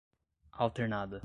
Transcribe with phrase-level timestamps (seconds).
[0.59, 1.19] alternada